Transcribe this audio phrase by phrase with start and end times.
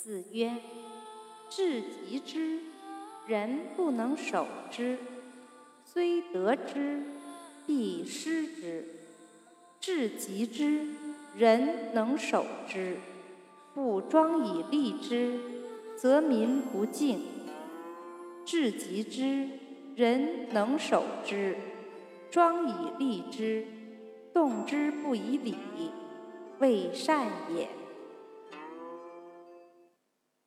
[0.00, 0.54] 子曰
[1.50, 2.60] ：“至极之，
[3.26, 4.96] 人不能守之；
[5.84, 7.02] 虽得之，
[7.66, 8.84] 必失之。
[9.80, 10.86] 至极之，
[11.36, 12.98] 人能守之；
[13.74, 15.40] 不庄以立之，
[15.96, 17.20] 则民不敬。
[18.46, 19.48] 至极之，
[19.96, 21.56] 人能守之；
[22.30, 23.66] 庄以立之，
[24.32, 25.56] 动之不以礼，
[26.60, 27.68] 未善也。”